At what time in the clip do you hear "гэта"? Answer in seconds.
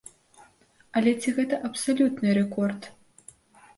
1.41-1.55